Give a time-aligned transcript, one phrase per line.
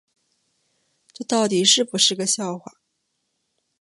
[1.13, 2.79] 这到底是不是个笑话